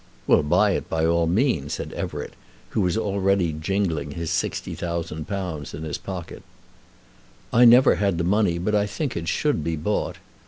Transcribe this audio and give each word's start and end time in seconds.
"We'll 0.25 0.41
buy 0.41 0.71
it, 0.71 0.89
by 0.89 1.05
all 1.05 1.27
means," 1.27 1.73
said 1.73 1.93
Everett, 1.93 2.33
who 2.69 2.81
was 2.81 2.97
already 2.97 3.53
jingling 3.53 4.13
his 4.13 4.31
£60,000 4.31 5.73
in 5.75 5.83
his 5.83 5.97
pocket. 5.99 6.41
"I 7.53 7.65
never 7.65 7.97
had 7.97 8.17
the 8.17 8.23
money, 8.23 8.57
but 8.57 8.73
I 8.73 8.87
think 8.87 9.15
it 9.15 9.27
should 9.27 9.63
be 9.63 9.75
bought." 9.75 10.15